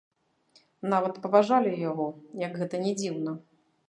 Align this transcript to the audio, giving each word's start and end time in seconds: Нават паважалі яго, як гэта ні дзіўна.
Нават 0.93 1.19
паважалі 1.25 1.73
яго, 1.89 2.07
як 2.45 2.57
гэта 2.63 2.81
ні 2.87 2.95
дзіўна. 3.03 3.35